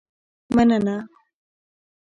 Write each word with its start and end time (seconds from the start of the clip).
مننه. 0.55 0.97